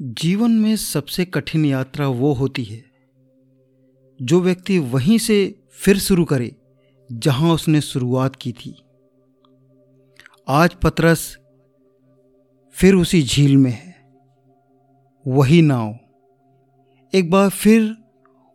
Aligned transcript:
जीवन 0.00 0.50
में 0.50 0.76
सबसे 0.76 1.24
कठिन 1.24 1.64
यात्रा 1.64 2.06
वो 2.08 2.32
होती 2.32 2.62
है, 2.64 2.82
जो 4.20 4.40
व्यक्ति 4.40 4.78
वहीं 4.78 5.16
से 5.18 5.54
फिर 5.78 5.98
शुरू 5.98 6.24
करे, 6.24 6.54
जहाँ 7.10 7.52
उसने 7.54 7.80
शुरुआत 7.80 8.36
की 8.36 8.52
थी। 8.52 8.74
आज 10.48 10.74
पतरस 10.74 11.24
फिर 12.76 12.94
उसी 12.94 13.22
झील 13.22 13.56
में 13.56 13.70
है, 13.70 13.94
वही 15.26 15.60
नाव। 15.62 15.94
एक 17.12 17.30
बार 17.30 17.48
फिर 17.50 17.82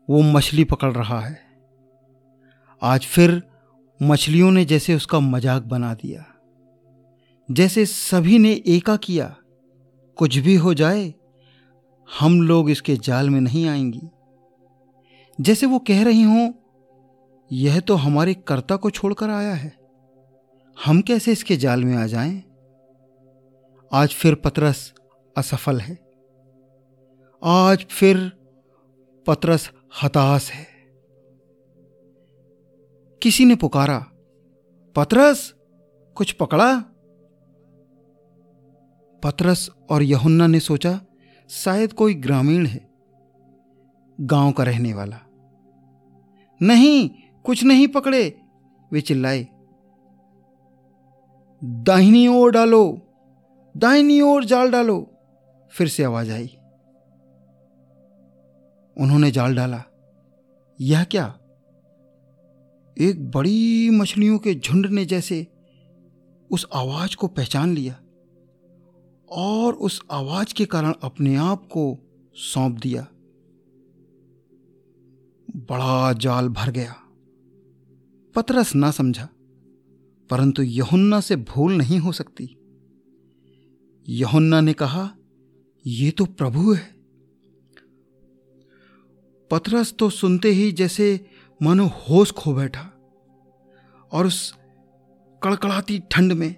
वो 0.07 0.21
मछली 0.21 0.63
पकड़ 0.63 0.91
रहा 0.93 1.19
है। 1.19 1.37
आज 2.81 3.05
फिर 3.05 3.41
मछलियों 3.99 4.49
ने 4.51 4.63
जैसे 4.65 4.95
उसका 4.95 5.19
मज़ाक 5.19 5.63
बना 5.65 5.93
दिया, 5.93 6.25
जैसे 7.49 7.85
सभी 7.85 8.39
ने 8.39 8.53
एका 8.67 8.95
किया, 8.97 9.35
कुछ 10.17 10.37
भी 10.37 10.55
हो 10.55 10.73
जाए 10.73 11.13
हम 12.19 12.41
लोग 12.41 12.69
इसके 12.69 12.95
जाल 12.95 13.29
में 13.29 13.41
नहीं 13.41 13.67
आएँगी। 13.67 14.01
जैसे 15.41 15.65
वो 15.65 15.79
कह 15.79 16.03
रही 16.03 16.23
हों, 16.23 16.53
यह 17.51 17.79
तो 17.79 17.95
हमारे 17.95 18.33
कर्ता 18.33 18.75
को 18.75 18.89
छोड़कर 18.89 19.29
आया 19.29 19.53
है। 19.53 19.77
हम 20.85 21.01
कैसे 21.01 21.31
इसके 21.31 21.57
जाल 21.57 21.83
में 21.83 21.95
आ 21.95 22.07
जाएँ? 22.07 22.43
आज 23.93 24.09
फिर 24.09 24.35
पतरस 24.35 24.93
असफल 25.37 25.79
है। 25.79 25.99
आज 27.43 27.85
फिर 27.89 28.31
पतरस 29.27 29.71
हताश 30.03 30.51
है। 30.51 30.67
किसी 33.21 33.45
ने 33.45 33.55
पुकारा, 33.55 33.99
पतरस, 34.95 35.53
कुछ 36.15 36.31
पकड़ा? 36.31 36.79
पतरस 39.23 39.69
और 39.89 40.03
यहुन्ना 40.03 40.47
ने 40.47 40.59
सोचा 40.59 41.01
शायद 41.49 41.93
कोई 41.93 42.13
ग्रामीण 42.13 42.65
है, 42.65 42.89
गाँव 44.21 44.51
का 44.51 44.63
रहने 44.63 44.93
वाला। 44.93 45.19
नहीं, 46.61 47.09
कुछ 47.43 47.63
नहीं 47.63 47.87
पकड़े, 47.87 48.41
वे 48.91 49.01
चिल्लाए। 49.01 49.47
दाहिनी 51.63 52.27
ओर 52.27 52.51
डालो, 52.51 53.01
दाहिनी 53.77 54.21
ओर 54.21 54.45
जाल 54.45 54.71
डालो, 54.71 55.11
फिर 55.71 55.87
से 55.87 56.03
आवाज़ 56.03 56.31
आई। 56.31 56.57
उन्होंने 58.97 59.31
जाल 59.31 59.55
डाला। 59.55 59.83
यह 60.81 61.03
क्या? 61.03 61.39
एक 62.97 63.31
बड़ी 63.35 63.89
मछलियों 63.89 64.39
के 64.39 64.55
झुंड 64.55 64.85
ने 64.85 65.05
जैसे 65.05 65.47
उस 66.51 66.67
आवाज़ 66.73 67.15
को 67.15 67.27
पहचान 67.27 67.75
लिया। 67.75 68.01
और 69.29 69.73
उस 69.73 70.01
आवाज़ 70.11 70.53
के 70.53 70.65
कारण 70.65 70.93
अपने 71.01 71.35
आप 71.35 71.65
को 71.65 71.97
सौंप 72.35 72.79
दिया। 72.79 73.07
बड़ा 75.49 76.13
जाल 76.13 76.49
भर 76.49 76.71
गया। 76.71 76.95
पतरस 78.35 78.75
ना 78.75 78.91
समझा, 78.91 79.29
परंतु 80.29 80.61
यहुन्ना 80.61 81.19
से 81.19 81.35
भूल 81.35 81.73
नहीं 81.73 81.99
हो 81.99 82.11
सकती। 82.11 82.49
यहुन्ना 84.07 84.61
ने 84.61 84.73
कहा 84.73 85.09
यह 85.85 86.11
तो 86.11 86.25
प्रभु 86.25 86.73
है। 86.73 86.95
पतरस 89.51 89.93
तो 89.93 90.09
सुनते 90.09 90.49
ही 90.49 90.71
जैसे 90.71 91.25
मानो 91.61 91.85
होश 91.87 92.31
खो 92.31 92.53
बैठा 92.53 92.91
और 94.11 94.27
उस 94.27 94.55
कड़कड़ाती 95.43 95.99
ठंड 96.11 96.33
में, 96.33 96.55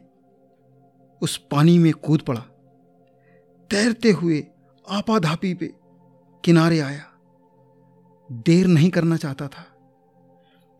उस 1.22 1.38
पानी 1.52 1.78
में 1.78 1.94
कूद 1.94 2.22
पड़ा। 2.22 2.46
तैरते 3.70 4.12
हुए 4.12 4.48
आपाधापी 4.90 5.54
पे 5.54 5.74
किनारे 6.46 6.80
आया। 6.80 7.06
देर 8.32 8.68
नहीं 8.68 8.90
करना 8.90 9.18
चाहता 9.18 9.48
था। 9.48 9.66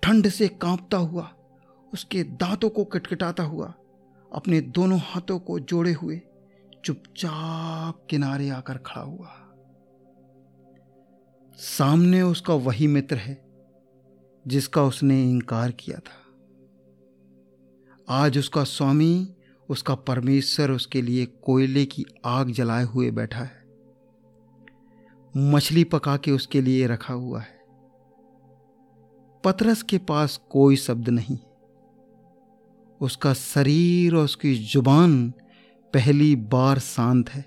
ठंड 0.04 0.30
से 0.30 0.48
कांपता 0.48 0.98
हुआ, 0.98 1.34
उसके 1.94 2.24
दांतों 2.24 2.70
को 2.70 2.86
कटकटाता 2.86 3.44
हुआ, 3.44 3.74
अपने 4.34 4.62
दोनों 4.62 5.00
हाथों 5.00 5.40
को 5.40 5.60
जोड़े 5.60 5.94
हुए 5.94 6.22
चुपचाप 6.86 8.08
किनारे 8.10 8.50
आकर 8.50 8.78
खड़ा 8.78 9.02
हुआ। 9.02 9.30
सामने 11.54 12.22
उसका 12.22 12.54
वही 12.54 12.88
मित्र 12.88 13.16
है, 13.16 13.46
जिसका 14.48 14.84
उसने 14.84 15.30
इनकार 15.30 15.72
किया 15.72 16.00
था। 16.00 16.24
आज 18.10 18.38
उसका 18.38 18.64
स्वामी 18.64 19.34
उसका 19.70 19.96
परमेश्वर 19.96 20.72
उसके 20.72 21.02
लिए 21.02 21.26
कोयले 21.26 21.86
की 21.86 22.06
आग 22.26 22.52
जलाए 22.52 22.84
हुए 22.84 23.12
बैठा 23.12 23.40
है। 23.40 23.68
मछली 25.38 25.84
पका 25.84 26.18
के 26.18 26.32
उसके 26.32 26.62
लिए 26.62 26.88
रखा 26.88 27.14
हुआ 27.14 27.40
है। 27.42 27.58
पतरस 29.44 29.84
के 29.84 29.98
पास 29.98 30.42
कोई 30.50 30.76
शब्द 30.76 31.10
नहीं। 31.10 31.38
उसका 33.02 33.34
शरीर 33.34 34.16
और 34.16 34.24
उसकी 34.24 34.56
ज़ुबान 34.56 35.34
पहली 35.94 36.36
बार 36.36 36.80
शांत 36.80 37.30
है। 37.30 37.46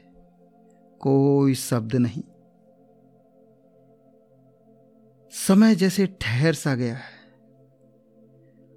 कोई 1.00 1.54
शब्द 1.54 1.96
नहीं। 1.96 2.22
समय 5.30 5.74
जैसे 5.74 6.06
ठहर 6.06 6.54
सा 6.54 6.74
गया 6.74 6.94
है। 6.94 7.20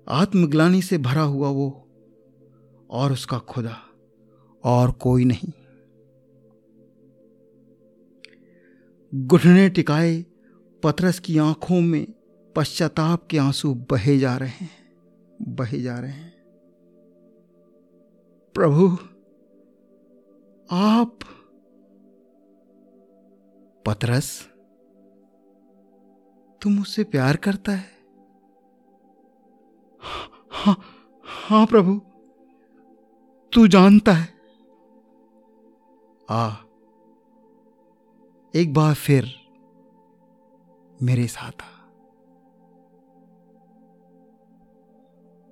आत्मग्लानी 0.10 0.82
से 0.82 0.98
भरा 0.98 1.22
हुआ 1.22 1.50
वो 1.50 1.83
और 2.94 3.12
उसका 3.12 3.38
खुदा 3.38 3.78
और 4.64 4.92
कोई 4.92 5.26
नहीं। 5.26 5.52
घुटने 9.14 9.70
टिकाए 9.70 10.26
पथरस 10.84 11.20
की 11.20 11.38
आँखों 11.38 11.82
में 11.82 12.06
पश्चाताप 12.56 13.28
के 13.28 13.38
आँसू 13.38 13.74
बहे 13.92 14.18
जा 14.20 14.38
रहे 14.38 14.50
हैं, 14.50 14.70
बहे 15.42 15.82
जा 15.82 16.00
रहे 16.00 16.12
हैं। 16.12 16.32
प्रभु, 18.56 18.88
आप 20.72 21.20
पतरस, 23.86 24.50
तुम 26.62 26.82
उससे 26.82 27.04
प्यार 27.04 27.38
करता 27.38 27.72
है 27.72 27.92
हाँ 30.52 30.76
हाँ 31.26 31.66
प्रभु। 31.66 32.02
तू 33.56 33.68
जानता 33.68 34.12
है। 34.12 34.34
आ 36.30 36.52
एक 38.56 38.74
बार 38.74 38.94
फिर 38.94 39.36
मेरे 41.02 41.28
साथ 41.28 41.62
आ। 41.62 41.74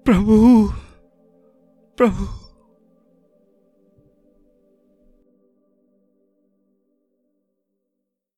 प्रभु 0.06 0.70
प्रभु। 1.98 2.51